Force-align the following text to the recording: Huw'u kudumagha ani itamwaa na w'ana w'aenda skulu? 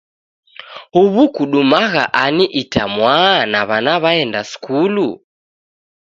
Huw'u 0.93 1.25
kudumagha 1.35 2.03
ani 2.23 2.45
itamwaa 2.61 3.37
na 3.51 3.59
w'ana 3.67 3.93
w'aenda 4.03 4.41
skulu? 4.51 5.09